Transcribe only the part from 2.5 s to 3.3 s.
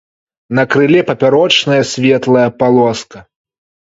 палоска.